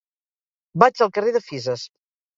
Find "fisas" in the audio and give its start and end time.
1.51-1.89